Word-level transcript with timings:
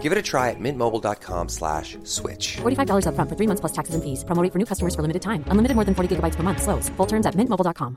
Give 0.00 0.12
it 0.12 0.16
a 0.16 0.22
try 0.22 0.48
at 0.48 0.58
mintmobile.com 0.58 1.50
slash 1.50 1.98
switch. 2.04 2.56
$45 2.62 3.04
upfront 3.04 3.28
for 3.28 3.36
three 3.36 3.46
months 3.46 3.60
plus 3.60 3.72
taxes 3.72 3.94
and 3.94 4.02
fees. 4.02 4.24
Promo 4.24 4.42
for 4.50 4.58
new 4.58 4.64
customers 4.64 4.94
for 4.94 5.02
limited 5.02 5.20
time. 5.20 5.44
Unlimited 5.48 5.74
more 5.74 5.84
than 5.84 5.94
40 5.94 6.16
gigabytes 6.16 6.36
per 6.36 6.42
month. 6.42 6.62
Slows. 6.62 6.88
Full 6.96 7.06
terms 7.06 7.26
at 7.26 7.34
mintmobile.com. 7.34 7.94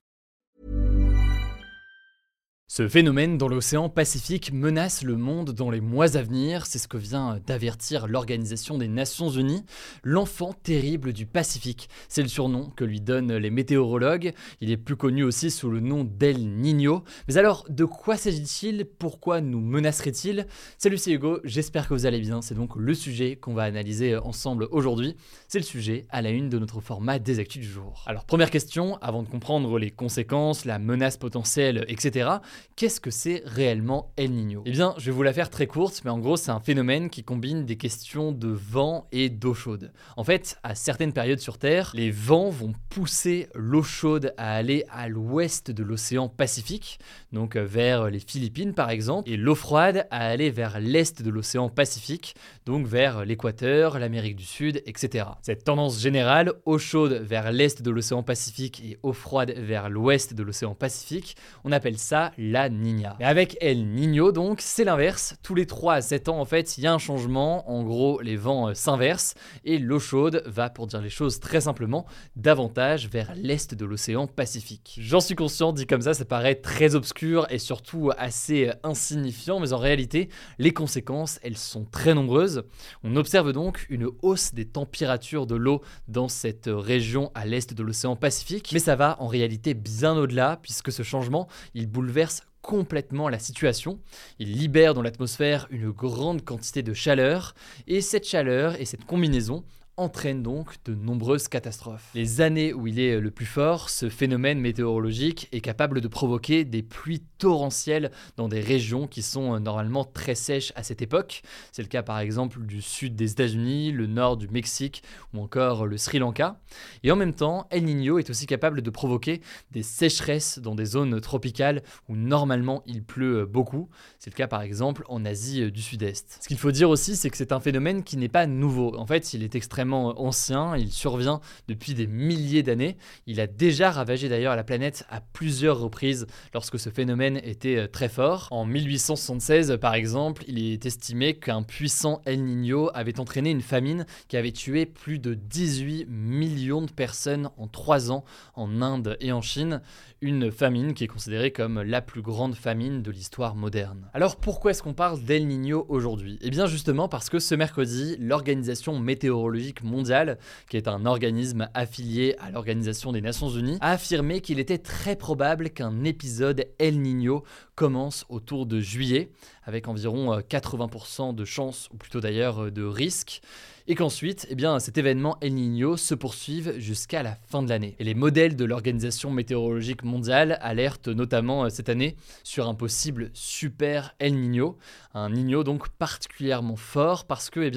Ce 2.76 2.88
phénomène 2.88 3.38
dans 3.38 3.50
l'océan 3.50 3.88
Pacifique 3.88 4.52
menace 4.52 5.04
le 5.04 5.16
monde 5.16 5.52
dans 5.52 5.70
les 5.70 5.80
mois 5.80 6.18
à 6.18 6.24
venir, 6.24 6.66
c'est 6.66 6.80
ce 6.80 6.88
que 6.88 6.98
vient 6.98 7.40
d'avertir 7.46 8.08
l'Organisation 8.08 8.80
des 8.80 8.88
Nations 8.88 9.30
Unies. 9.30 9.64
L'enfant 10.02 10.54
terrible 10.54 11.14
du 11.14 11.28
Pacifique, 11.28 11.88
c'est 12.10 12.24
le 12.24 12.28
surnom 12.28 12.72
que 12.76 12.84
lui 12.84 13.00
donnent 13.00 13.38
les 13.38 13.52
météorologues. 13.52 14.34
Il 14.60 14.72
est 14.72 14.78
plus 14.78 14.96
connu 14.96 15.24
aussi 15.24 15.52
sous 15.52 15.70
le 15.70 15.82
nom 15.82 16.04
d'El 16.04 16.50
Niño. 16.50 17.04
Mais 17.28 17.38
alors, 17.38 17.64
de 17.70 17.86
quoi 17.86 18.18
s'agit-il? 18.18 18.86
Pourquoi 18.86 19.40
nous 19.40 19.62
menacerait-il? 19.62 20.48
Salut, 20.80 20.98
c'est 20.98 21.12
Hugo, 21.12 21.42
j'espère 21.44 21.88
que 21.88 21.94
vous 21.94 22.08
allez 22.08 22.22
bien. 22.22 22.42
C'est 22.42 22.56
donc 22.56 22.76
le 22.76 22.96
sujet 22.96 23.36
qu'on 23.36 23.54
va 23.54 23.66
analyser 23.66 24.18
ensemble 24.18 24.68
aujourd'hui. 24.72 25.16
C'est 25.48 25.60
le 25.60 25.64
sujet 25.64 26.08
à 26.10 26.24
la 26.24 26.32
une 26.32 26.50
de 26.50 26.58
notre 26.58 26.82
format 26.82 27.20
des 27.20 27.38
actus 27.38 27.62
du 27.62 27.72
jour. 27.72 28.04
Alors, 28.08 28.26
première 28.26 28.50
question, 28.50 28.98
avant 29.00 29.22
de 29.22 29.30
comprendre 29.30 29.78
les 29.78 29.92
conséquences, 29.92 30.66
la 30.66 30.80
menace 30.80 31.18
potentielle, 31.18 31.86
etc., 31.88 32.40
Qu'est-ce 32.76 33.00
que 33.00 33.12
c'est 33.12 33.44
réellement 33.46 34.12
El 34.18 34.32
Niño? 34.32 34.64
Eh 34.66 34.72
bien, 34.72 34.96
je 34.98 35.06
vais 35.06 35.12
vous 35.12 35.24
la 35.24 35.34
faire 35.34 35.50
très 35.50 35.68
courte, 35.68 36.02
mais 36.04 36.10
en 36.10 36.18
gros, 36.18 36.38
c'est 36.38 36.52
un 36.52 36.60
phénomène 36.60 37.10
qui 37.10 37.24
combine 37.24 37.66
des 37.66 37.78
questions 37.78 38.32
de 38.32 38.48
vent 38.48 39.08
et 39.12 39.30
d'eau 39.30 39.54
chaude. 39.54 39.92
En 40.18 40.24
fait, 40.24 40.58
à 40.64 40.74
certaines 40.74 41.14
périodes 41.14 41.40
sur 41.40 41.58
Terre, 41.60 41.92
les 41.94 42.10
vents 42.10 42.50
vont 42.50 42.74
pousser 42.90 43.48
l'eau 43.54 43.84
chaude 43.84 44.34
à 44.38 44.56
aller 44.56 44.86
à 44.90 45.08
l'ouest 45.08 45.72
de 45.72 45.84
l'océan 45.84 46.30
Pacifique, 46.30 47.00
donc 47.32 47.56
euh, 47.56 47.66
vers 47.66 48.10
les 48.10 48.20
Philippines 48.20 48.74
par 48.74 48.90
exemple, 48.90 49.30
et 49.30 49.38
l'eau 49.38 49.56
froide 49.56 50.08
à 50.10 50.28
aller 50.28 50.50
vers 50.50 50.80
l'est 50.80 51.22
de 51.22 51.30
l'océan 51.30 51.70
Pacifique, 51.70 52.36
donc 52.66 52.88
vers 52.88 53.26
l'équateur, 53.26 54.00
l'Amérique 54.00 54.36
du 54.36 54.46
Sud, 54.46 54.82
etc. 54.86 55.26
Cette 55.42 55.64
tendance 55.64 56.00
générale, 56.00 56.54
eau 56.66 56.78
chaude 56.78 57.14
vers 57.14 57.52
l'est 57.52 57.82
de 57.82 57.92
l'océan 57.92 58.24
Pacifique 58.24 58.82
et 58.84 58.98
eau 59.04 59.14
froide 59.14 59.54
vers 59.58 59.90
l'ouest 59.90 60.34
de 60.34 60.44
l'océan 60.44 60.76
Pacifique, 60.76 61.36
on 61.64 61.72
appelle 61.72 61.98
ça 61.98 62.32
la 62.54 62.70
Niña. 62.70 63.18
Et 63.20 63.26
avec 63.26 63.58
El 63.62 63.88
Niño, 63.88 64.32
donc, 64.32 64.62
c'est 64.62 64.84
l'inverse. 64.84 65.36
Tous 65.42 65.56
les 65.56 65.66
3 65.66 65.96
à 65.96 66.02
7 66.02 66.30
ans, 66.30 66.40
en 66.40 66.46
fait, 66.46 66.78
il 66.78 66.84
y 66.84 66.88
a 66.88 66.94
un 66.94 67.00
changement. 67.00 67.68
En 67.68 67.82
gros, 67.82 68.22
les 68.22 68.36
vents 68.36 68.70
euh, 68.70 68.74
s'inversent 68.76 69.34
et 69.66 69.80
l'eau 69.80 69.98
chaude 69.98 70.44
va, 70.46 70.70
pour 70.70 70.86
dire 70.86 71.02
les 71.02 71.10
choses 71.10 71.40
très 71.40 71.62
simplement, 71.62 72.06
davantage 72.36 73.10
vers 73.10 73.34
l'est 73.36 73.74
de 73.74 73.86
l'océan 73.86 74.28
Pacifique. 74.28 75.00
J'en 75.02 75.20
suis 75.20 75.34
conscient, 75.34 75.74
dit 75.74 75.88
comme 75.88 76.04
ça, 76.04 76.14
ça 76.14 76.26
paraît 76.26 76.54
très 76.54 76.94
obscur 76.94 77.48
et 77.50 77.58
surtout 77.58 78.12
assez 78.20 78.70
euh, 78.70 78.74
insignifiant, 78.84 79.60
mais 79.60 79.74
en 79.74 79.80
réalité, 79.80 80.30
les 80.60 80.74
conséquences, 80.74 81.40
elles 81.42 81.58
sont 81.58 81.86
très 81.86 82.14
nombreuses. 82.14 82.66
On 83.04 83.16
observe 83.16 83.52
donc 83.52 83.88
une 83.90 84.10
hausse 84.22 84.54
des 84.54 84.66
températures 84.66 85.48
de 85.48 85.56
l'eau 85.56 85.82
dans 86.08 86.28
cette 86.28 86.70
région 86.72 87.32
à 87.34 87.48
l'est 87.48 87.74
de 87.74 87.82
l'océan 87.82 88.16
Pacifique, 88.16 88.70
mais 88.74 88.80
ça 88.80 88.96
va 88.96 89.18
en 89.20 89.28
réalité 89.28 89.74
bien 89.74 90.16
au-delà, 90.16 90.60
puisque 90.62 90.92
ce 90.92 91.02
changement, 91.02 91.48
il 91.74 91.88
bouleverse 91.88 92.43
complètement 92.64 93.30
la 93.30 93.38
situation. 93.38 94.00
Il 94.40 94.58
libère 94.58 94.96
dans 94.96 95.04
l'atmosphère 95.04 95.68
une 95.70 95.92
grande 95.92 96.44
quantité 96.44 96.82
de 96.82 96.94
chaleur, 96.94 97.54
et 97.86 98.02
cette 98.02 98.28
chaleur 98.28 98.80
et 98.82 98.86
cette 98.86 99.06
combinaison 99.06 99.64
entraîne 99.98 100.42
donc 100.42 100.76
de 100.86 100.96
nombreuses 100.96 101.48
catastrophes. 101.48 102.10
Les 102.16 102.42
années 102.42 102.74
où 102.74 102.88
il 102.88 103.00
est 103.00 103.20
le 103.20 103.30
plus 103.30 103.46
fort, 103.46 103.90
ce 103.90 104.10
phénomène 104.10 104.60
météorologique 104.60 105.48
est 105.52 105.62
capable 105.62 106.02
de 106.02 106.08
provoquer 106.08 106.66
des 106.66 106.82
pluies 106.82 107.24
torrentielles 107.38 108.12
dans 108.36 108.48
des 108.48 108.60
régions 108.60 109.08
qui 109.08 109.22
sont 109.22 109.60
normalement 109.60 110.04
très 110.04 110.34
sèches 110.34 110.74
à 110.76 110.82
cette 110.82 111.04
époque. 111.04 111.44
C'est 111.72 111.84
le 111.84 111.88
cas 111.88 112.02
par 112.02 112.20
exemple 112.20 112.62
du 112.66 112.82
sud 112.82 113.16
des 113.16 113.32
États-Unis, 113.32 113.92
le 113.92 114.08
nord 114.08 114.38
du 114.38 114.48
Mexique 114.48 115.04
ou 115.34 115.42
encore 115.42 115.86
le 115.86 115.98
Sri 115.98 116.18
Lanka. 116.18 116.60
Et 117.04 117.12
en 117.12 117.16
même 117.16 117.34
temps, 117.34 117.68
El 117.70 117.86
Niño 117.86 118.18
est 118.18 118.30
aussi 118.32 118.48
capable 118.48 118.82
de 118.82 118.90
provoquer 118.90 119.42
des 119.72 119.84
sécheresses 119.84 120.58
dans 120.58 120.74
des 120.74 120.86
zones 120.86 121.22
tropicales 121.22 121.84
où 122.10 122.16
normalement 122.16 122.82
il 122.88 123.04
pleut 123.04 123.46
beaucoup. 123.46 123.90
C'est 124.18 124.32
le 124.32 124.36
cas 124.36 124.48
par 124.48 124.64
exemple 124.64 125.04
en 125.08 125.24
Asie 125.24 125.72
du 125.72 125.82
Sud-Est. 125.82 126.40
Ce 126.42 126.48
qu'il 126.48 126.58
faut 126.58 126.72
dire 126.72 126.90
aussi, 126.90 127.16
c'est 127.16 127.30
que 127.30 127.38
c'est 127.38 127.52
un 127.52 127.60
phénomène 127.60 128.04
qui 128.04 128.18
n'est 128.18 128.28
pas 128.30 128.48
nouveau. 128.48 128.98
En 128.98 129.06
fait, 129.06 129.34
il 129.34 129.44
est 129.44 129.54
extrêmement 129.54 129.83
ancien, 129.92 130.78
il 130.78 130.92
survient 130.92 131.42
depuis 131.68 131.94
des 131.94 132.08
milliers 132.08 132.64
d'années. 132.64 132.98
Il 133.28 133.42
a 133.42 133.48
déjà 133.48 133.92
ravagé 133.92 134.30
d'ailleurs 134.30 134.56
la 134.56 134.64
planète 134.64 135.06
à 135.10 135.20
plusieurs 135.20 135.80
reprises 135.80 136.28
lorsque 136.54 136.80
ce 136.80 136.90
phénomène 136.90 137.38
était 137.44 137.78
euh, 137.78 137.88
très 137.88 138.10
fort. 138.10 138.48
En 138.52 138.66
1876 138.66 139.78
par 139.82 139.96
exemple, 139.96 140.44
il 140.48 140.60
est 140.60 140.86
estimé 140.86 141.34
qu'un 141.36 141.64
puissant 141.64 142.22
El 142.26 142.44
Niño 142.44 142.90
avait 142.94 143.20
entraîné 143.20 143.52
une 143.52 143.62
famine 143.62 144.06
qui 144.28 144.38
avait 144.38 144.52
tué 144.52 144.86
plus 144.86 145.20
de 145.20 145.34
18 145.34 146.06
millions 146.08 146.82
de 146.82 146.92
personnes 146.92 147.50
en 147.58 147.68
3 147.68 148.12
ans 148.12 148.24
en 148.56 148.82
Inde 148.82 149.18
et 149.20 149.32
en 149.32 149.42
Chine, 149.42 149.82
une 150.22 150.52
famine 150.52 150.94
qui 150.94 151.04
est 151.04 151.08
considérée 151.08 151.52
comme 151.52 151.82
la 151.82 152.02
plus 152.02 152.22
grande 152.22 152.56
famine 152.56 153.02
de 153.02 153.12
l'histoire 153.12 153.56
moderne. 153.56 154.10
Alors 154.14 154.38
pourquoi 154.38 154.72
est-ce 154.72 154.84
qu'on 154.84 154.94
parle 154.94 155.22
d'El 155.22 155.48
Niño 155.48 155.86
aujourd'hui? 155.90 156.40
Eh 156.42 156.50
bien 156.50 156.66
justement 156.66 157.08
parce 157.08 157.30
que 157.30 157.40
ce 157.40 157.56
mercredi, 157.56 158.16
l'Organisation 158.20 159.00
météorologique 159.00 159.73
mondiale, 159.82 160.38
qui 160.70 160.78
est 160.78 160.88
un 160.88 161.06
organisme 161.06 161.70
affilié 161.74 162.36
à 162.40 162.52
l'Organisation 162.52 163.12
des 163.12 163.22
Nations 163.22 163.50
Unies, 163.50 163.78
a 163.82 163.92
affirmé 163.92 164.42
qu'il 164.42 164.60
était 164.60 164.78
très 164.78 165.16
probable 165.16 165.70
qu'un 165.70 166.04
épisode 166.04 166.66
El 166.78 167.02
Niño 167.02 167.44
commence 167.76 168.26
autour 168.30 168.66
de 168.66 168.80
juillet, 168.80 169.32
avec 169.64 169.88
environ 169.88 170.38
80% 170.38 171.30
euh, 171.30 171.34
de 171.34 171.46
chances, 171.46 171.90
ou 171.94 171.98
plutôt 171.98 172.20
d'ailleurs 172.20 172.66
euh, 172.66 172.72
de 172.72 172.84
risque, 172.84 173.42
et 173.88 173.96
qu'ensuite, 173.96 174.48
eh 174.50 174.80
cet 174.80 174.98
événement 174.98 175.38
El 175.42 175.56
Niño 175.56 175.98
se 175.98 176.16
poursuive 176.16 176.80
jusqu'à 176.80 177.22
la 177.22 177.38
fin 177.48 177.62
de 177.62 177.70
l'année. 177.70 177.96
Et 178.00 178.04
les 178.04 178.14
modèles 178.14 178.56
de 178.56 178.66
l'Organisation 178.66 179.30
météorologique 179.30 180.04
mondiale 180.04 180.58
alertent 180.62 181.10
notamment 181.10 181.66
euh, 181.66 181.70
cette 181.70 181.90
année 181.90 182.16
sur 182.44 182.68
un 182.68 182.76
possible 182.76 183.30
super 183.34 184.16
El 184.20 184.36
Niño, 184.36 184.78
un 185.14 185.30
Niño 185.30 185.64
donc 185.64 185.90
particulièrement 185.90 186.76
fort 186.76 187.26
parce 187.26 187.50
que 187.50 187.60
eh 187.60 187.72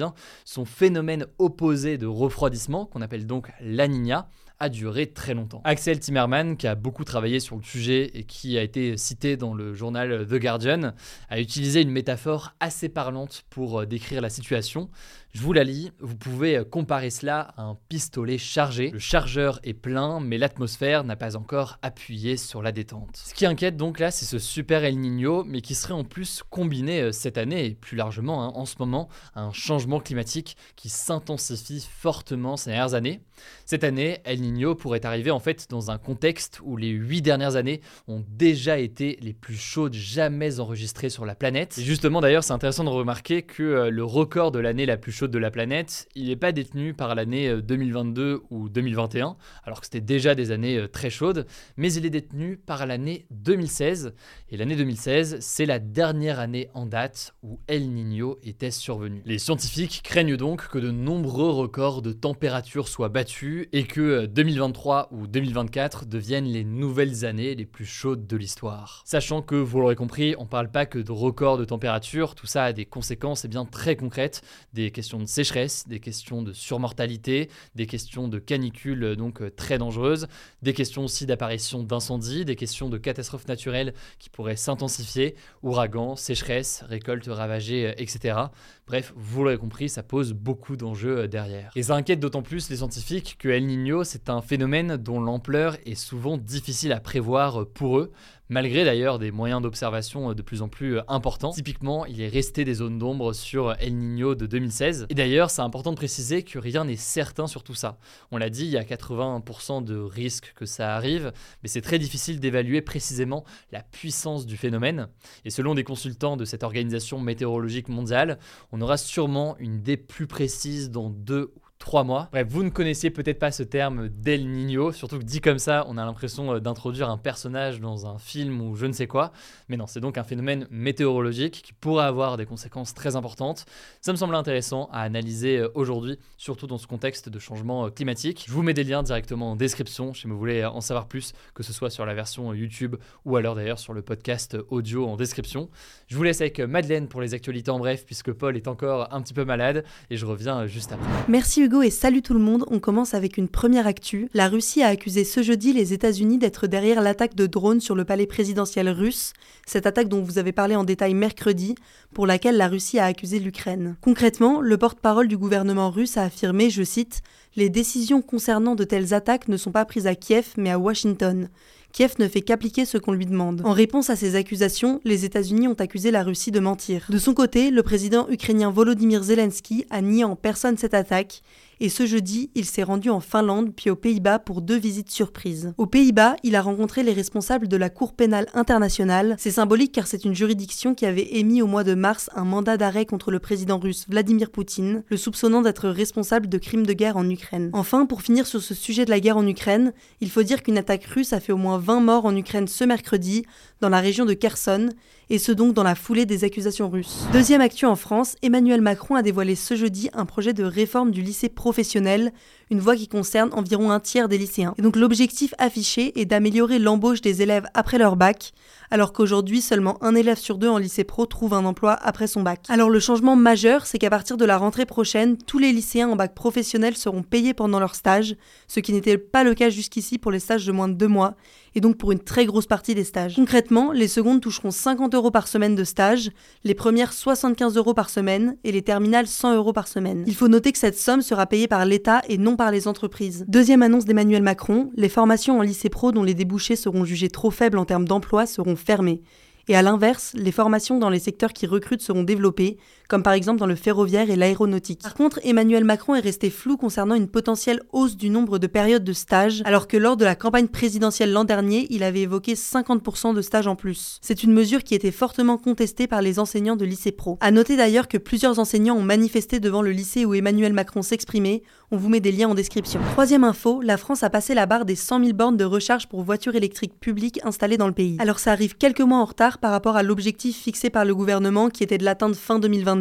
son 0.45 0.65
phénomène 0.65 1.25
opposé 1.39 1.97
de 1.97 2.05
refroidissement, 2.05 2.85
qu'on 2.85 3.01
appelle 3.01 3.25
donc 3.25 3.51
la 3.59 3.87
Niña, 3.87 4.29
a 4.59 4.69
duré 4.69 5.07
très 5.07 5.33
longtemps. 5.33 5.61
Axel 5.63 5.99
Timmerman, 5.99 6.57
qui 6.57 6.67
a 6.67 6.75
beaucoup 6.75 7.03
travaillé 7.03 7.39
sur 7.39 7.55
le 7.55 7.63
sujet 7.63 8.11
et 8.13 8.23
qui 8.23 8.57
a 8.57 8.63
été 8.63 8.97
cité 8.97 9.37
dans 9.37 9.53
le 9.53 9.73
journal 9.73 10.25
The 10.25 10.35
Guardian, 10.35 10.93
a 11.29 11.39
utilisé 11.39 11.81
une 11.81 11.91
métaphore 11.91 12.53
assez 12.59 12.89
parlante 12.89 13.43
pour 13.49 13.81
euh, 13.81 13.85
décrire 13.85 14.21
la 14.21 14.29
situation. 14.29 14.89
Je 15.37 15.43
vous 15.43 15.53
la 15.53 15.63
lis, 15.63 15.91
vous 15.99 16.15
pouvez 16.15 16.57
euh, 16.57 16.63
comparer 16.63 17.11
cela 17.11 17.53
à 17.57 17.61
un 17.61 17.77
pistolet 17.89 18.39
chargé. 18.39 18.89
Le 18.89 18.97
chargeur 18.97 19.59
est 19.61 19.75
plein, 19.75 20.19
mais 20.19 20.39
l'atmosphère 20.39 21.03
n'a 21.03 21.15
pas 21.15 21.35
encore 21.35 21.77
appuyé 21.83 22.37
sur 22.37 22.63
la 22.63 22.71
détente. 22.71 23.21
Ce 23.23 23.35
qui 23.35 23.45
inquiète 23.45 23.77
donc 23.77 23.99
là, 23.99 24.09
c'est 24.09 24.25
ce 24.25 24.39
super 24.39 24.83
El 24.83 24.97
Niño, 24.97 25.43
mais 25.43 25.61
qui 25.61 25.75
serait 25.75 25.93
en 25.93 26.03
plus 26.03 26.41
combiné 26.49 27.01
euh, 27.01 27.11
cette 27.11 27.37
année 27.37 27.67
et 27.67 27.75
plus 27.75 27.95
largement 27.95 28.43
hein, 28.43 28.51
en 28.55 28.65
ce 28.65 28.77
moment 28.79 29.09
à 29.35 29.43
un 29.43 29.51
changement 29.51 29.99
climatique 29.99 30.57
qui 30.75 30.89
s'intensifie 30.89 31.87
fortement 31.87 32.57
ces 32.57 32.71
dernières 32.71 32.95
années. 32.95 33.21
Cette 33.65 33.83
année, 33.83 34.17
El 34.23 34.41
Niño 34.41 34.73
pourrait 34.73 35.05
arriver 35.05 35.29
en 35.29 35.39
fait 35.39 35.67
dans 35.69 35.91
un 35.91 35.99
contexte 35.99 36.59
où 36.63 36.77
les 36.77 36.89
huit 36.89 37.21
dernières 37.21 37.57
années 37.57 37.81
ont 38.07 38.23
déjà 38.27 38.79
été 38.79 39.19
les 39.21 39.33
plus 39.33 39.57
chaudes 39.57 39.93
jamais 39.93 40.59
enregistrées 40.59 41.09
sur 41.09 41.27
la 41.27 41.35
planète. 41.35 41.77
Et 41.77 41.83
justement 41.83 42.21
d'ailleurs, 42.21 42.43
c'est 42.43 42.53
intéressant 42.53 42.85
de 42.85 42.89
remarquer 42.89 43.43
que 43.43 43.61
euh, 43.61 43.89
le 43.91 44.03
record 44.03 44.51
de 44.51 44.57
l'année 44.57 44.87
la 44.87 44.97
plus 44.97 45.11
chaude 45.11 45.26
de 45.27 45.37
la 45.37 45.51
planète, 45.51 46.07
il 46.15 46.27
n'est 46.27 46.35
pas 46.35 46.51
détenu 46.51 46.93
par 46.93 47.15
l'année 47.15 47.61
2022 47.61 48.21
euh, 48.21 48.39
ou 48.49 48.69
2021, 48.69 49.37
alors 49.63 49.79
que 49.79 49.85
c'était 49.85 50.01
déjà 50.01 50.35
des 50.35 50.51
années 50.51 50.77
euh, 50.77 50.87
très 50.87 51.09
chaudes, 51.09 51.45
mais 51.77 51.91
il 51.93 52.05
est 52.05 52.09
détenu 52.09 52.57
par 52.57 52.85
l'année 52.85 53.25
2016. 53.31 54.13
Et 54.49 54.57
l'année 54.57 54.75
2016, 54.75 55.37
c'est 55.39 55.65
la 55.65 55.79
dernière 55.79 56.39
année 56.39 56.69
en 56.73 56.85
date 56.85 57.35
où 57.43 57.59
El 57.67 57.89
Niño 57.89 58.37
était 58.43 58.71
survenu. 58.71 59.21
Les 59.25 59.39
scientifiques 59.39 60.01
craignent 60.03 60.37
donc 60.37 60.67
que 60.67 60.79
de 60.79 60.91
nombreux 60.91 61.49
records 61.49 62.01
de 62.01 62.13
température 62.13 62.87
soient 62.87 63.09
battus 63.09 63.67
et 63.73 63.83
que 63.83 64.25
2023 64.25 65.09
euh, 65.11 65.15
ou 65.15 65.27
2024 65.27 66.05
deviennent 66.05 66.45
les 66.45 66.63
nouvelles 66.63 67.25
années 67.25 67.55
les 67.55 67.65
plus 67.65 67.85
chaudes 67.85 68.27
de 68.27 68.37
l'histoire. 68.37 69.01
Sachant 69.05 69.41
que, 69.41 69.55
vous 69.55 69.79
l'aurez 69.79 69.95
compris, 69.95 70.35
on 70.37 70.43
ne 70.43 70.49
parle 70.49 70.71
pas 70.71 70.85
que 70.85 70.99
de 70.99 71.11
records 71.11 71.57
de 71.57 71.65
température, 71.65 72.35
tout 72.35 72.47
ça 72.47 72.65
a 72.65 72.73
des 72.73 72.85
conséquences 72.85 73.45
eh 73.45 73.47
bien, 73.47 73.65
très 73.65 73.95
concrètes, 73.95 74.41
des 74.73 74.91
questions 74.91 75.06
de 75.15 75.25
sécheresse, 75.25 75.87
des 75.87 75.99
questions 75.99 76.41
de 76.41 76.51
surmortalité, 76.51 77.49
des 77.75 77.85
questions 77.85 78.27
de 78.27 78.39
canicules 78.39 79.03
euh, 79.03 79.15
donc 79.15 79.41
euh, 79.41 79.49
très 79.49 79.77
dangereuses, 79.77 80.27
des 80.61 80.73
questions 80.73 81.05
aussi 81.05 81.25
d'apparition 81.25 81.83
d'incendies, 81.83 82.43
des 82.43 82.55
questions 82.55 82.89
de 82.89 82.97
catastrophes 82.97 83.47
naturelles 83.47 83.93
qui 84.19 84.29
pourraient 84.29 84.57
s'intensifier, 84.57 85.35
ouragans, 85.63 86.15
sécheresse, 86.15 86.83
récoltes 86.89 87.27
ravagées, 87.27 87.93
etc. 87.97 88.37
Bref, 88.85 89.13
vous 89.15 89.43
l'aurez 89.43 89.57
compris, 89.57 89.89
ça 89.89 90.03
pose 90.03 90.33
beaucoup 90.33 90.75
d'enjeux 90.75 91.27
derrière. 91.27 91.71
Et 91.75 91.83
ça 91.83 91.95
inquiète 91.95 92.19
d'autant 92.19 92.41
plus 92.41 92.69
les 92.69 92.77
scientifiques 92.77 93.37
que 93.39 93.49
El 93.49 93.65
Niño, 93.65 94.03
c'est 94.03 94.29
un 94.29 94.41
phénomène 94.41 94.97
dont 94.97 95.19
l'ampleur 95.19 95.77
est 95.85 95.95
souvent 95.95 96.37
difficile 96.37 96.91
à 96.91 96.99
prévoir 96.99 97.67
pour 97.67 97.99
eux, 97.99 98.11
malgré 98.49 98.85
d'ailleurs 98.85 99.19
des 99.19 99.31
moyens 99.31 99.61
d'observation 99.61 100.33
de 100.33 100.41
plus 100.41 100.61
en 100.61 100.69
plus 100.69 100.99
importants. 101.07 101.51
Typiquement, 101.51 102.05
il 102.05 102.21
est 102.21 102.27
resté 102.27 102.65
des 102.65 102.75
zones 102.75 102.97
d'ombre 102.97 103.33
sur 103.33 103.75
El 103.79 103.95
Niño 103.97 104.35
de 104.35 104.45
2016. 104.45 105.07
Et 105.09 105.15
d'ailleurs, 105.15 105.49
c'est 105.49 105.61
important 105.61 105.91
de 105.91 105.97
préciser 105.97 106.43
que 106.43 106.59
rien 106.59 106.85
n'est 106.85 106.95
certain 106.95 107.47
sur 107.47 107.63
tout 107.63 107.75
ça. 107.75 107.97
On 108.31 108.37
l'a 108.37 108.49
dit, 108.49 108.65
il 108.65 108.71
y 108.71 108.77
a 108.77 108.83
80% 108.83 109.83
de 109.83 109.97
risques 109.97 110.53
que 110.55 110.65
ça 110.65 110.95
arrive, 110.95 111.31
mais 111.63 111.69
c'est 111.69 111.81
très 111.81 111.99
difficile 111.99 112.39
d'évaluer 112.39 112.81
précisément 112.81 113.43
la 113.71 113.83
puissance 113.83 114.45
du 114.45 114.57
phénomène. 114.57 115.07
Et 115.45 115.49
selon 115.49 115.75
des 115.75 115.83
consultants 115.83 116.37
de 116.37 116.45
cette 116.45 116.63
organisation 116.63 117.19
météorologique 117.19 117.89
mondiale, 117.89 118.39
on 118.71 118.81
aura 118.81 118.97
sûrement 118.97 119.57
une 119.59 119.75
idée 119.75 119.97
plus 119.97 120.27
précise 120.27 120.89
dans 120.89 121.09
deux 121.09 121.53
ou 121.55 121.66
trois 121.79 122.03
mois. 122.03 122.27
Bref, 122.31 122.47
vous 122.49 122.63
ne 122.63 122.69
connaissiez 122.69 123.09
peut-être 123.09 123.39
pas 123.39 123.51
ce 123.51 123.63
terme 123.63 124.09
d'El 124.09 124.49
Niño, 124.49 124.91
surtout 124.91 125.19
que 125.19 125.23
dit 125.23 125.41
comme 125.41 125.59
ça, 125.59 125.85
on 125.87 125.97
a 125.97 126.05
l'impression 126.05 126.53
euh, 126.53 126.59
d'introduire 126.59 127.09
un 127.09 127.17
personnage 127.17 127.79
dans 127.79 128.07
un 128.07 128.17
film 128.17 128.61
ou 128.61 128.75
je 128.75 128.85
ne 128.85 128.91
sais 128.91 129.07
quoi. 129.07 129.31
Mais 129.69 129.77
non, 129.77 129.87
c'est 129.87 129.99
donc 129.99 130.17
un 130.17 130.23
phénomène 130.23 130.67
météorologique 130.69 131.61
qui 131.61 131.73
pourrait 131.73 132.05
avoir 132.05 132.37
des 132.37 132.45
conséquences 132.45 132.93
très 132.93 133.15
importantes. 133.15 133.65
Ça 134.01 134.11
me 134.11 134.17
semble 134.17 134.35
intéressant 134.35 134.89
à 134.91 135.01
analyser 135.01 135.57
euh, 135.57 135.69
aujourd'hui, 135.75 136.17
surtout 136.37 136.67
dans 136.67 136.77
ce 136.77 136.87
contexte 136.87 137.29
de 137.29 137.39
changement 137.39 137.85
euh, 137.85 137.89
climatique. 137.89 138.45
Je 138.47 138.53
vous 138.53 138.63
mets 138.63 138.73
des 138.73 138.83
liens 138.83 139.03
directement 139.03 139.51
en 139.51 139.55
description 139.55 140.13
si 140.13 140.27
vous 140.27 140.37
voulez 140.37 140.65
en 140.65 140.81
savoir 140.81 141.07
plus, 141.07 141.33
que 141.53 141.63
ce 141.63 141.73
soit 141.73 141.89
sur 141.89 142.05
la 142.05 142.13
version 142.13 142.53
YouTube 142.53 142.95
ou 143.25 143.37
alors 143.37 143.55
d'ailleurs 143.55 143.79
sur 143.79 143.93
le 143.93 144.01
podcast 144.01 144.57
audio 144.69 145.07
en 145.07 145.15
description. 145.15 145.69
Je 146.07 146.17
vous 146.17 146.23
laisse 146.23 146.41
avec 146.41 146.59
Madeleine 146.59 147.07
pour 147.07 147.21
les 147.21 147.33
actualités 147.33 147.71
en 147.71 147.79
bref, 147.79 148.05
puisque 148.05 148.31
Paul 148.31 148.55
est 148.57 148.67
encore 148.67 149.13
un 149.13 149.21
petit 149.21 149.33
peu 149.33 149.45
malade 149.45 149.83
et 150.09 150.17
je 150.17 150.25
reviens 150.25 150.65
juste 150.65 150.91
après. 150.91 151.07
Merci 151.27 151.66
Hugo 151.67 151.81
et 151.81 151.89
salut 151.89 152.21
tout 152.21 152.33
le 152.33 152.39
monde. 152.39 152.63
On 152.71 152.79
commence 152.79 153.13
avec 153.13 153.35
une 153.35 153.49
première 153.49 153.87
actu. 153.87 154.29
La 154.33 154.47
Russie 154.47 154.83
a 154.83 154.87
accusé 154.87 155.25
ce 155.25 155.43
jeudi 155.43 155.73
les 155.73 155.91
États-Unis 155.91 156.37
d'être 156.37 156.65
derrière 156.65 157.01
l'attaque 157.01 157.35
de 157.35 157.45
drones 157.45 157.81
sur 157.81 157.93
le 157.93 158.05
palais 158.05 158.25
présidentiel 158.25 158.87
russe, 158.87 159.33
cette 159.65 159.85
attaque 159.85 160.07
dont 160.07 160.21
vous 160.21 160.37
avez 160.37 160.53
parlé 160.53 160.77
en 160.77 160.85
détail 160.85 161.13
mercredi, 161.13 161.75
pour 162.13 162.25
laquelle 162.25 162.55
la 162.55 162.69
Russie 162.69 162.99
a 162.99 163.05
accusé 163.05 163.39
l'Ukraine. 163.39 163.97
Concrètement, 163.99 164.61
le 164.61 164.77
porte-parole 164.77 165.27
du 165.27 165.35
gouvernement 165.35 165.89
russe 165.89 166.15
a 166.15 166.23
affirmé, 166.23 166.69
je 166.69 166.83
cite, 166.83 167.21
Les 167.57 167.69
décisions 167.69 168.21
concernant 168.21 168.75
de 168.75 168.85
telles 168.85 169.13
attaques 169.13 169.49
ne 169.49 169.57
sont 169.57 169.73
pas 169.73 169.83
prises 169.83 170.07
à 170.07 170.15
Kiev 170.15 170.53
mais 170.55 170.71
à 170.71 170.79
Washington. 170.79 171.49
Kiev 171.97 172.13
ne 172.19 172.27
fait 172.27 172.41
qu'appliquer 172.41 172.85
ce 172.85 172.99
qu'on 172.99 173.11
lui 173.11 173.25
demande. 173.25 173.63
En 173.65 173.73
réponse 173.73 174.11
à 174.11 174.15
ces 174.15 174.35
accusations, 174.35 175.01
les 175.03 175.25
États-Unis 175.25 175.67
ont 175.67 175.73
accusé 175.73 176.11
la 176.11 176.21
Russie 176.21 176.51
de 176.51 176.59
mentir. 176.59 177.07
De 177.09 177.17
son 177.17 177.33
côté, 177.33 177.71
le 177.71 177.81
président 177.81 178.29
ukrainien 178.29 178.69
Volodymyr 178.69 179.23
Zelensky 179.23 179.83
a 179.89 179.99
nié 180.01 180.23
en 180.23 180.35
personne 180.35 180.77
cette 180.77 180.93
attaque 180.93 181.41
et 181.79 181.89
ce 181.89 182.05
jeudi, 182.05 182.49
il 182.55 182.65
s'est 182.65 182.83
rendu 182.83 183.09
en 183.09 183.19
Finlande 183.19 183.71
puis 183.75 183.89
aux 183.89 183.95
Pays-Bas 183.95 184.39
pour 184.39 184.61
deux 184.61 184.77
visites 184.77 185.11
surprises. 185.11 185.73
Aux 185.77 185.85
Pays-Bas, 185.85 186.35
il 186.43 186.55
a 186.55 186.61
rencontré 186.61 187.03
les 187.03 187.13
responsables 187.13 187.67
de 187.67 187.77
la 187.77 187.89
Cour 187.89 188.13
pénale 188.13 188.47
internationale. 188.53 189.35
C'est 189.37 189.51
symbolique 189.51 189.91
car 189.91 190.07
c'est 190.07 190.25
une 190.25 190.35
juridiction 190.35 190.95
qui 190.95 191.05
avait 191.05 191.37
émis 191.37 191.61
au 191.61 191.67
mois 191.67 191.83
de 191.83 191.93
mars 191.93 192.29
un 192.35 192.45
mandat 192.45 192.77
d'arrêt 192.77 193.05
contre 193.05 193.31
le 193.31 193.39
président 193.39 193.77
russe 193.77 194.05
Vladimir 194.09 194.49
Poutine, 194.49 195.03
le 195.07 195.17
soupçonnant 195.17 195.61
d'être 195.61 195.89
responsable 195.89 196.49
de 196.49 196.57
crimes 196.57 196.85
de 196.85 196.93
guerre 196.93 197.17
en 197.17 197.29
Ukraine. 197.29 197.69
Enfin, 197.73 198.05
pour 198.05 198.21
finir 198.21 198.47
sur 198.47 198.61
ce 198.61 198.73
sujet 198.73 199.05
de 199.05 199.09
la 199.09 199.19
guerre 199.19 199.37
en 199.37 199.47
Ukraine, 199.47 199.93
il 200.21 200.29
faut 200.29 200.43
dire 200.43 200.63
qu'une 200.63 200.77
attaque 200.77 201.05
russe 201.05 201.33
a 201.33 201.39
fait 201.39 201.53
au 201.53 201.57
moins 201.57 201.77
20 201.77 201.99
morts 201.99 202.25
en 202.25 202.35
Ukraine 202.35 202.67
ce 202.67 202.83
mercredi, 202.83 203.45
dans 203.81 203.89
la 203.89 203.99
région 203.99 204.25
de 204.25 204.33
Kherson, 204.33 204.89
et 205.29 205.39
ce 205.39 205.51
donc 205.51 205.73
dans 205.73 205.83
la 205.83 205.95
foulée 205.95 206.25
des 206.25 206.43
accusations 206.43 206.89
russes. 206.89 207.25
Deuxième 207.33 207.61
actu 207.61 207.85
en 207.85 207.95
France, 207.95 208.35
Emmanuel 208.41 208.81
Macron 208.81 209.15
a 209.15 209.21
dévoilé 209.21 209.55
ce 209.55 209.75
jeudi 209.75 210.09
un 210.13 210.25
projet 210.25 210.53
de 210.53 210.63
réforme 210.63 211.11
du 211.11 211.21
lycée 211.21 211.49
professionnel, 211.49 212.31
une 212.69 212.79
voie 212.79 212.95
qui 212.95 213.07
concerne 213.07 213.49
environ 213.53 213.91
un 213.91 213.99
tiers 213.99 214.29
des 214.29 214.37
lycéens. 214.37 214.73
Et 214.77 214.81
donc 214.81 214.95
l'objectif 214.95 215.53
affiché 215.57 216.19
est 216.19 216.25
d'améliorer 216.25 216.79
l'embauche 216.79 217.21
des 217.21 217.41
élèves 217.41 217.67
après 217.73 217.97
leur 217.97 218.15
bac, 218.15 218.53
alors 218.89 219.11
qu'aujourd'hui 219.11 219.61
seulement 219.61 220.01
un 220.01 220.15
élève 220.15 220.37
sur 220.37 220.57
deux 220.57 220.69
en 220.69 220.77
lycée 220.77 221.03
pro 221.03 221.25
trouve 221.25 221.53
un 221.53 221.65
emploi 221.65 221.93
après 221.93 222.27
son 222.27 222.41
bac. 222.41 222.61
Alors 222.69 222.89
le 222.89 222.99
changement 222.99 223.35
majeur, 223.35 223.85
c'est 223.85 223.97
qu'à 223.97 224.09
partir 224.09 224.37
de 224.37 224.45
la 224.45 224.57
rentrée 224.57 224.85
prochaine, 224.85 225.37
tous 225.37 225.59
les 225.59 225.73
lycéens 225.73 226.09
en 226.09 226.15
bac 226.15 226.33
professionnel 226.33 226.95
seront 226.95 227.23
payés 227.23 227.53
pendant 227.53 227.79
leur 227.79 227.95
stage, 227.95 228.35
ce 228.67 228.79
qui 228.79 228.93
n'était 228.93 229.17
pas 229.17 229.43
le 229.43 229.53
cas 229.53 229.69
jusqu'ici 229.69 230.17
pour 230.17 230.31
les 230.31 230.39
stages 230.39 230.65
de 230.65 230.71
moins 230.71 230.87
de 230.87 230.93
deux 230.93 231.07
mois, 231.07 231.35
et 231.77 231.79
donc 231.79 231.97
pour 231.97 232.11
une 232.11 232.19
très 232.19 232.47
grosse 232.47 232.65
partie 232.65 232.95
des 232.95 233.03
stages. 233.03 233.35
Concrètement, 233.35 233.91
les 233.91 234.07
secondes 234.07 234.41
toucheront 234.41 234.71
50 234.71 235.13
euros 235.13 235.29
par 235.29 235.47
semaine 235.47 235.75
de 235.75 235.83
stage, 235.83 236.31
les 236.63 236.73
premières 236.73 237.13
75 237.13 237.77
euros 237.77 237.93
par 237.93 238.09
semaine 238.09 238.57
et 238.63 238.71
les 238.71 238.81
terminales 238.81 239.27
100 239.27 239.55
euros 239.55 239.73
par 239.73 239.87
semaine. 239.87 240.23
Il 240.25 240.33
faut 240.33 240.47
noter 240.47 240.71
que 240.71 240.79
cette 240.79 240.97
somme 240.97 241.21
sera 241.21 241.45
payée 241.45 241.67
par 241.67 241.85
l'État 241.85 242.23
et 242.27 242.39
non 242.39 242.55
par 242.55 242.71
les 242.71 242.87
entreprises. 242.87 243.45
Deuxième 243.47 243.83
annonce 243.83 244.05
d'Emmanuel 244.05 244.41
Macron, 244.41 244.89
les 244.95 245.07
formations 245.07 245.59
en 245.59 245.61
lycée 245.61 245.89
pro 245.89 246.11
dont 246.11 246.23
les 246.23 246.33
débouchés 246.33 246.75
seront 246.75 247.05
jugés 247.05 247.29
trop 247.29 247.51
faibles 247.51 247.77
en 247.77 247.85
termes 247.85 248.07
d'emploi 248.07 248.47
seront 248.47 248.75
fermées. 248.75 249.21
Et 249.67 249.75
à 249.75 249.83
l'inverse, 249.83 250.31
les 250.33 250.51
formations 250.51 250.97
dans 250.97 251.11
les 251.11 251.19
secteurs 251.19 251.53
qui 251.53 251.67
recrutent 251.67 252.01
seront 252.01 252.23
développées, 252.23 252.77
comme 253.07 253.23
par 253.23 253.33
exemple 253.33 253.59
dans 253.59 253.65
le 253.65 253.75
ferroviaire 253.75 254.29
et 254.29 254.35
l'aéronautique. 254.35 255.01
Par 255.01 255.13
contre, 255.13 255.39
Emmanuel 255.43 255.83
Macron 255.83 256.15
est 256.15 256.21
resté 256.21 256.49
flou 256.49 256.77
concernant 256.77 257.15
une 257.15 257.27
potentielle 257.27 257.81
hausse 257.91 258.17
du 258.17 258.29
nombre 258.29 258.59
de 258.59 258.67
périodes 258.67 259.03
de 259.03 259.13
stage, 259.13 259.61
alors 259.65 259.87
que 259.87 259.97
lors 259.97 260.17
de 260.17 260.25
la 260.25 260.35
campagne 260.35 260.67
présidentielle 260.67 261.31
l'an 261.31 261.43
dernier, 261.45 261.87
il 261.89 262.03
avait 262.03 262.21
évoqué 262.21 262.53
50% 262.53 263.33
de 263.33 263.41
stages 263.41 263.67
en 263.67 263.75
plus. 263.75 264.19
C'est 264.21 264.43
une 264.43 264.53
mesure 264.53 264.83
qui 264.83 264.95
était 264.95 265.11
fortement 265.11 265.57
contestée 265.57 266.07
par 266.07 266.21
les 266.21 266.39
enseignants 266.39 266.75
de 266.75 266.85
lycée 266.85 267.11
pro. 267.11 267.37
À 267.41 267.51
noter 267.51 267.77
d'ailleurs 267.77 268.07
que 268.07 268.17
plusieurs 268.17 268.59
enseignants 268.59 268.97
ont 268.97 269.03
manifesté 269.03 269.59
devant 269.59 269.81
le 269.81 269.91
lycée 269.91 270.25
où 270.25 270.33
Emmanuel 270.33 270.73
Macron 270.73 271.01
s'exprimait. 271.01 271.63
On 271.91 271.97
vous 271.97 272.09
met 272.09 272.19
des 272.19 272.33
liens 272.33 272.49
en 272.49 272.55
description. 272.55 272.99
Troisième 273.11 273.45
info, 273.45 273.81
la 273.81 273.97
France 273.97 274.23
a 274.23 274.29
passé 274.29 274.53
la 274.53 274.65
barre 274.65 274.83
des 274.85 274.95
100 274.95 275.19
000 275.23 275.33
bornes 275.33 275.57
de 275.57 275.63
recharge 275.63 276.07
pour 276.07 276.23
voitures 276.23 276.55
électriques 276.55 276.99
publiques 276.99 277.39
installées 277.43 277.77
dans 277.77 277.87
le 277.87 277.93
pays. 277.93 278.17
Alors 278.19 278.39
ça 278.39 278.51
arrive 278.51 278.75
quelques 278.75 279.01
mois 279.01 279.19
en 279.19 279.25
retard 279.25 279.59
par 279.59 279.71
rapport 279.71 279.95
à 279.95 280.03
l'objectif 280.03 280.57
fixé 280.57 280.89
par 280.89 281.05
le 281.05 281.15
gouvernement 281.15 281.69
qui 281.69 281.83
était 281.83 281.97
de 281.97 282.03
l'atteindre 282.03 282.35
fin 282.35 282.59
2022 282.59 282.96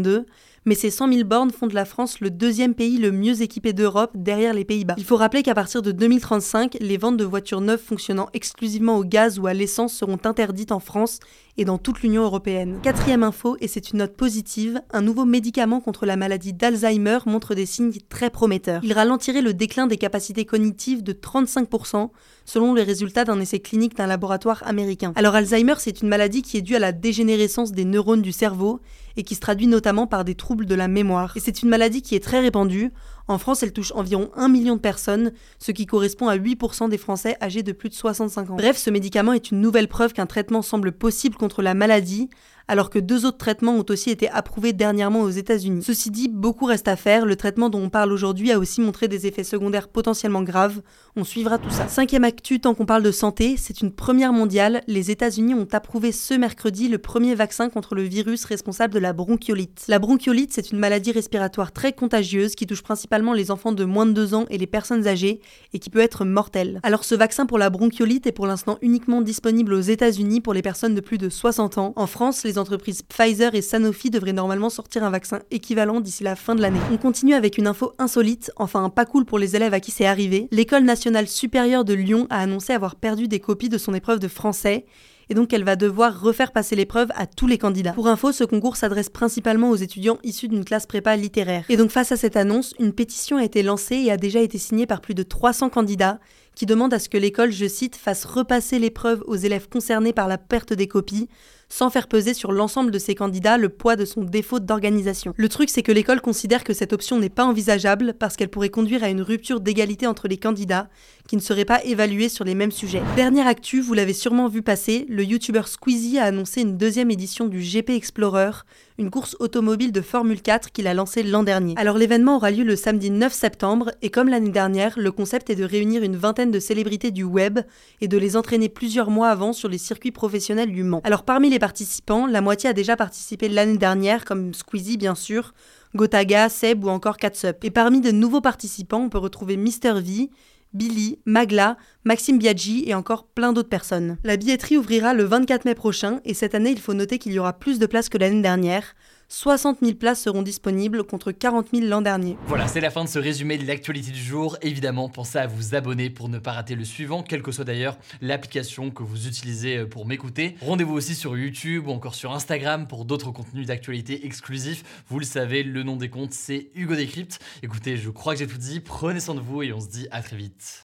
mais 0.66 0.74
ces 0.74 0.90
100 0.90 1.12
000 1.12 1.24
bornes 1.28 1.52
font 1.52 1.68
de 1.68 1.74
la 1.74 1.84
France 1.84 2.20
le 2.20 2.30
deuxième 2.30 2.74
pays 2.74 2.98
le 2.98 3.12
mieux 3.12 3.40
équipé 3.40 3.72
d'Europe 3.72 4.10
derrière 4.14 4.52
les 4.52 4.64
Pays-Bas. 4.64 4.94
Il 4.98 5.04
faut 5.04 5.16
rappeler 5.16 5.42
qu'à 5.42 5.54
partir 5.54 5.80
de 5.80 5.92
2035, 5.92 6.76
les 6.80 6.96
ventes 6.96 7.16
de 7.16 7.24
voitures 7.24 7.60
neuves 7.60 7.80
fonctionnant 7.80 8.28
exclusivement 8.34 8.98
au 8.98 9.04
gaz 9.04 9.38
ou 9.38 9.46
à 9.46 9.54
l'essence 9.54 9.94
seront 9.94 10.18
interdites 10.24 10.72
en 10.72 10.80
France 10.80 11.20
et 11.58 11.64
dans 11.64 11.78
toute 11.78 12.02
l'Union 12.02 12.22
européenne. 12.22 12.78
Quatrième 12.82 13.22
info, 13.22 13.56
et 13.60 13.68
c'est 13.68 13.90
une 13.90 13.98
note 13.98 14.14
positive, 14.14 14.80
un 14.92 15.02
nouveau 15.02 15.24
médicament 15.24 15.80
contre 15.80 16.06
la 16.06 16.16
maladie 16.16 16.52
d'Alzheimer 16.52 17.18
montre 17.26 17.54
des 17.54 17.66
signes 17.66 17.92
très 18.08 18.30
prometteurs. 18.30 18.82
Il 18.84 18.92
ralentirait 18.92 19.42
le 19.42 19.54
déclin 19.54 19.86
des 19.86 19.96
capacités 19.96 20.44
cognitives 20.44 21.02
de 21.02 21.12
35%, 21.12 22.10
selon 22.44 22.74
les 22.74 22.82
résultats 22.82 23.24
d'un 23.24 23.40
essai 23.40 23.60
clinique 23.60 23.96
d'un 23.96 24.06
laboratoire 24.06 24.62
américain. 24.66 25.12
Alors 25.16 25.34
Alzheimer, 25.34 25.74
c'est 25.78 26.02
une 26.02 26.08
maladie 26.08 26.42
qui 26.42 26.58
est 26.58 26.62
due 26.62 26.76
à 26.76 26.80
la 26.80 26.92
dégénérescence 26.92 27.72
des 27.72 27.84
neurones 27.84 28.22
du 28.22 28.32
cerveau 28.32 28.80
et 29.16 29.22
qui 29.22 29.34
se 29.34 29.40
traduit 29.40 29.66
notamment 29.66 30.06
par 30.06 30.24
des 30.24 30.34
troubles 30.34 30.66
de 30.66 30.74
la 30.74 30.88
mémoire. 30.88 31.36
Et 31.36 31.40
c'est 31.40 31.62
une 31.62 31.68
maladie 31.68 32.02
qui 32.02 32.14
est 32.14 32.20
très 32.22 32.40
répandue. 32.40 32.92
En 33.28 33.38
France, 33.38 33.62
elle 33.62 33.72
touche 33.72 33.92
environ 33.92 34.30
1 34.36 34.48
million 34.48 34.76
de 34.76 34.80
personnes, 34.80 35.32
ce 35.58 35.72
qui 35.72 35.86
correspond 35.86 36.28
à 36.28 36.36
8% 36.36 36.88
des 36.88 36.98
Français 36.98 37.36
âgés 37.42 37.62
de 37.62 37.72
plus 37.72 37.88
de 37.88 37.94
65 37.94 38.50
ans. 38.50 38.56
Bref, 38.56 38.76
ce 38.76 38.90
médicament 38.90 39.32
est 39.32 39.50
une 39.50 39.60
nouvelle 39.60 39.88
preuve 39.88 40.12
qu'un 40.12 40.26
traitement 40.26 40.62
semble 40.62 40.92
possible 40.92 41.36
contre 41.36 41.62
la 41.62 41.74
maladie, 41.74 42.28
alors 42.68 42.90
que 42.90 42.98
deux 42.98 43.26
autres 43.26 43.38
traitements 43.38 43.76
ont 43.76 43.84
aussi 43.88 44.10
été 44.10 44.28
approuvés 44.30 44.72
dernièrement 44.72 45.22
aux 45.22 45.30
États-Unis. 45.30 45.82
Ceci 45.82 46.10
dit, 46.10 46.28
beaucoup 46.28 46.64
reste 46.64 46.88
à 46.88 46.96
faire. 46.96 47.26
Le 47.26 47.36
traitement 47.36 47.70
dont 47.70 47.80
on 47.80 47.90
parle 47.90 48.12
aujourd'hui 48.12 48.52
a 48.52 48.58
aussi 48.58 48.80
montré 48.80 49.08
des 49.08 49.26
effets 49.26 49.44
secondaires 49.44 49.88
potentiellement 49.88 50.42
graves. 50.42 50.82
On 51.16 51.24
suivra 51.24 51.58
tout 51.58 51.70
ça. 51.70 51.88
Cinquième 51.88 52.24
actu, 52.24 52.60
tant 52.60 52.74
qu'on 52.74 52.86
parle 52.86 53.02
de 53.02 53.12
santé, 53.12 53.56
c'est 53.56 53.80
une 53.80 53.92
première 53.92 54.32
mondiale. 54.32 54.82
Les 54.86 55.10
États-Unis 55.10 55.54
ont 55.54 55.68
approuvé 55.72 56.12
ce 56.12 56.34
mercredi 56.34 56.88
le 56.88 56.98
premier 56.98 57.34
vaccin 57.34 57.68
contre 57.68 57.94
le 57.94 58.02
virus 58.02 58.44
responsable 58.44 58.94
de 58.94 58.98
la 58.98 59.12
bronchiolite. 59.12 59.84
La 59.88 59.98
bronchiolite, 59.98 60.52
c'est 60.52 60.70
une 60.72 60.78
maladie 60.78 61.12
respiratoire 61.12 61.72
très 61.72 61.92
contagieuse 61.92 62.54
qui 62.54 62.66
touche 62.66 62.82
principalement 62.82 63.32
les 63.32 63.50
enfants 63.50 63.72
de 63.72 63.84
moins 63.84 64.06
de 64.06 64.12
2 64.12 64.34
ans 64.34 64.46
et 64.50 64.58
les 64.58 64.66
personnes 64.66 65.06
âgées 65.06 65.40
et 65.72 65.78
qui 65.78 65.90
peut 65.90 66.00
être 66.00 66.24
mortelle. 66.24 66.80
Alors 66.82 67.04
ce 67.04 67.14
vaccin 67.14 67.46
pour 67.46 67.58
la 67.58 67.70
bronchiolite 67.70 68.26
est 68.26 68.32
pour 68.32 68.46
l'instant 68.46 68.78
uniquement 68.82 69.20
disponible 69.20 69.72
aux 69.72 69.80
États-Unis 69.80 70.40
pour 70.40 70.52
les 70.52 70.62
personnes 70.62 70.94
de 70.94 71.00
plus 71.00 71.18
de 71.18 71.28
60 71.28 71.78
ans. 71.78 71.92
En 71.96 72.06
France, 72.06 72.44
les 72.44 72.55
entreprises 72.58 73.02
Pfizer 73.02 73.54
et 73.54 73.62
Sanofi 73.62 74.10
devraient 74.10 74.32
normalement 74.32 74.70
sortir 74.70 75.04
un 75.04 75.10
vaccin 75.10 75.40
équivalent 75.50 76.00
d'ici 76.00 76.24
la 76.24 76.36
fin 76.36 76.54
de 76.54 76.62
l'année. 76.62 76.80
On 76.92 76.96
continue 76.96 77.34
avec 77.34 77.58
une 77.58 77.66
info 77.66 77.92
insolite, 77.98 78.50
enfin 78.56 78.88
pas 78.90 79.04
cool 79.04 79.24
pour 79.24 79.38
les 79.38 79.56
élèves 79.56 79.74
à 79.74 79.80
qui 79.80 79.90
c'est 79.90 80.06
arrivé. 80.06 80.48
L'école 80.50 80.84
nationale 80.84 81.28
supérieure 81.28 81.84
de 81.84 81.94
Lyon 81.94 82.26
a 82.30 82.40
annoncé 82.40 82.72
avoir 82.72 82.96
perdu 82.96 83.28
des 83.28 83.40
copies 83.40 83.68
de 83.68 83.78
son 83.78 83.94
épreuve 83.94 84.18
de 84.18 84.28
français 84.28 84.86
et 85.28 85.34
donc 85.34 85.52
elle 85.52 85.64
va 85.64 85.76
devoir 85.76 86.20
refaire 86.20 86.52
passer 86.52 86.76
l'épreuve 86.76 87.08
à 87.14 87.26
tous 87.26 87.46
les 87.46 87.58
candidats. 87.58 87.92
Pour 87.92 88.08
info, 88.08 88.32
ce 88.32 88.44
concours 88.44 88.76
s'adresse 88.76 89.10
principalement 89.10 89.70
aux 89.70 89.76
étudiants 89.76 90.18
issus 90.22 90.48
d'une 90.48 90.64
classe 90.64 90.86
prépa 90.86 91.16
littéraire. 91.16 91.64
Et 91.68 91.76
donc 91.76 91.90
face 91.90 92.12
à 92.12 92.16
cette 92.16 92.36
annonce, 92.36 92.74
une 92.78 92.92
pétition 92.92 93.36
a 93.36 93.44
été 93.44 93.62
lancée 93.62 93.96
et 93.96 94.12
a 94.12 94.16
déjà 94.16 94.40
été 94.40 94.58
signée 94.58 94.86
par 94.86 95.00
plus 95.00 95.14
de 95.14 95.22
300 95.22 95.70
candidats 95.70 96.20
qui 96.54 96.66
demandent 96.66 96.94
à 96.94 96.98
ce 96.98 97.08
que 97.08 97.18
l'école, 97.18 97.52
je 97.52 97.66
cite, 97.66 97.96
fasse 97.96 98.24
repasser 98.24 98.78
l'épreuve 98.78 99.22
aux 99.26 99.36
élèves 99.36 99.68
concernés 99.68 100.12
par 100.12 100.28
la 100.28 100.38
perte 100.38 100.72
des 100.72 100.88
copies 100.88 101.28
sans 101.68 101.90
faire 101.90 102.06
peser 102.06 102.34
sur 102.34 102.52
l'ensemble 102.52 102.90
de 102.90 102.98
ses 102.98 103.14
candidats 103.14 103.58
le 103.58 103.68
poids 103.68 103.96
de 103.96 104.04
son 104.04 104.22
défaut 104.22 104.60
d'organisation. 104.60 105.34
Le 105.36 105.48
truc, 105.48 105.70
c'est 105.70 105.82
que 105.82 105.92
l'école 105.92 106.20
considère 106.20 106.64
que 106.64 106.72
cette 106.72 106.92
option 106.92 107.18
n'est 107.18 107.28
pas 107.28 107.44
envisageable 107.44 108.14
parce 108.18 108.36
qu'elle 108.36 108.48
pourrait 108.48 108.68
conduire 108.68 109.02
à 109.02 109.08
une 109.08 109.22
rupture 109.22 109.60
d'égalité 109.60 110.06
entre 110.06 110.28
les 110.28 110.36
candidats 110.36 110.88
qui 111.28 111.36
ne 111.36 111.40
seraient 111.40 111.64
pas 111.64 111.84
évalués 111.84 112.28
sur 112.28 112.44
les 112.44 112.54
mêmes 112.54 112.72
sujets. 112.72 113.02
Dernière 113.16 113.46
actu, 113.46 113.80
vous 113.80 113.94
l'avez 113.94 114.12
sûrement 114.12 114.48
vu 114.48 114.62
passer, 114.62 115.06
le 115.08 115.24
youtubeur 115.24 115.68
Squeezie 115.68 116.18
a 116.18 116.24
annoncé 116.24 116.62
une 116.62 116.76
deuxième 116.76 117.10
édition 117.10 117.46
du 117.46 117.60
GP 117.60 117.90
Explorer, 117.90 118.50
une 118.98 119.10
course 119.10 119.36
automobile 119.40 119.92
de 119.92 120.00
Formule 120.00 120.40
4 120.40 120.72
qu'il 120.72 120.86
a 120.86 120.94
lancée 120.94 121.22
l'an 121.22 121.42
dernier. 121.42 121.74
Alors 121.76 121.98
l'événement 121.98 122.36
aura 122.36 122.50
lieu 122.50 122.64
le 122.64 122.76
samedi 122.76 123.10
9 123.10 123.32
septembre 123.32 123.92
et 124.02 124.10
comme 124.10 124.28
l'année 124.28 124.50
dernière, 124.50 124.98
le 124.98 125.12
concept 125.12 125.50
est 125.50 125.56
de 125.56 125.64
réunir 125.64 126.02
une 126.02 126.16
vingtaine 126.16 126.50
de 126.50 126.58
célébrités 126.58 127.10
du 127.10 127.24
web 127.24 127.60
et 128.00 128.08
de 128.08 128.16
les 128.16 128.36
entraîner 128.36 128.68
plusieurs 128.68 129.10
mois 129.10 129.28
avant 129.28 129.52
sur 129.52 129.68
les 129.68 129.78
circuits 129.78 130.12
professionnels 130.12 130.72
du 130.72 130.82
Mans. 130.82 131.02
Alors 131.04 131.24
parmi 131.24 131.50
les 131.50 131.58
participants, 131.58 132.26
la 132.26 132.40
moitié 132.40 132.70
a 132.70 132.72
déjà 132.72 132.96
participé 132.96 133.48
l'année 133.48 133.78
dernière 133.78 134.24
comme 134.24 134.54
Squeezie 134.54 134.96
bien 134.96 135.14
sûr, 135.14 135.52
Gotaga, 135.94 136.48
Seb 136.48 136.84
ou 136.84 136.88
encore 136.88 137.18
Katsup. 137.18 137.64
Et 137.64 137.70
parmi 137.70 138.00
de 138.00 138.10
nouveaux 138.10 138.40
participants, 138.40 139.00
on 139.00 139.08
peut 139.08 139.18
retrouver 139.18 139.56
Mister 139.56 139.94
V, 140.00 140.30
Billy, 140.72 141.18
Magla, 141.24 141.76
Maxime 142.06 142.38
Biaggi 142.38 142.84
et 142.86 142.94
encore 142.94 143.26
plein 143.26 143.52
d'autres 143.52 143.68
personnes. 143.68 144.16
La 144.22 144.36
billetterie 144.36 144.76
ouvrira 144.76 145.12
le 145.12 145.24
24 145.24 145.64
mai 145.64 145.74
prochain 145.74 146.20
et 146.24 146.34
cette 146.34 146.54
année 146.54 146.70
il 146.70 146.78
faut 146.78 146.94
noter 146.94 147.18
qu'il 147.18 147.32
y 147.32 147.40
aura 147.40 147.52
plus 147.52 147.80
de 147.80 147.86
places 147.86 148.08
que 148.08 148.16
l'année 148.16 148.42
dernière. 148.42 148.94
60 149.26 149.78
000 149.82 149.96
places 149.96 150.22
seront 150.22 150.42
disponibles 150.42 151.02
contre 151.02 151.32
40 151.32 151.66
000 151.74 151.86
l'an 151.86 152.02
dernier. 152.02 152.36
Voilà, 152.46 152.68
c'est 152.68 152.80
la 152.80 152.90
fin 152.90 153.02
de 153.02 153.08
ce 153.08 153.18
résumé 153.18 153.58
de 153.58 153.66
l'actualité 153.66 154.12
du 154.12 154.22
jour. 154.22 154.56
Évidemment, 154.62 155.08
pensez 155.08 155.38
à 155.38 155.48
vous 155.48 155.74
abonner 155.74 156.08
pour 156.08 156.28
ne 156.28 156.38
pas 156.38 156.52
rater 156.52 156.76
le 156.76 156.84
suivant, 156.84 157.24
quelle 157.24 157.42
que 157.42 157.50
soit 157.50 157.64
d'ailleurs 157.64 157.98
l'application 158.20 158.92
que 158.92 159.02
vous 159.02 159.26
utilisez 159.26 159.78
euh, 159.78 159.88
pour 159.88 160.06
m'écouter. 160.06 160.54
Rendez-vous 160.60 160.94
aussi 160.94 161.16
sur 161.16 161.36
YouTube 161.36 161.88
ou 161.88 161.90
encore 161.90 162.14
sur 162.14 162.30
Instagram 162.32 162.86
pour 162.86 163.04
d'autres 163.04 163.32
contenus 163.32 163.66
d'actualité 163.66 164.24
exclusifs. 164.26 164.84
Vous 165.08 165.18
le 165.18 165.26
savez, 165.26 165.64
le 165.64 165.82
nom 165.82 165.96
des 165.96 166.08
comptes, 166.08 166.34
c'est 166.34 166.70
Hugo 166.76 166.94
Décrypte. 166.94 167.40
Écoutez, 167.64 167.96
je 167.96 168.10
crois 168.10 168.34
que 168.34 168.38
j'ai 168.38 168.46
tout 168.46 168.58
dit. 168.58 168.78
Prenez 168.78 169.18
soin 169.18 169.34
de 169.34 169.40
vous 169.40 169.64
et 169.64 169.72
on 169.72 169.80
se 169.80 169.88
dit 169.88 170.06
à 170.12 170.22
très 170.22 170.36
vite. 170.36 170.85